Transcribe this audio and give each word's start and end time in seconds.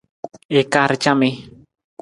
I 0.59 0.61
kaar 0.73 0.91
camii. 1.03 1.35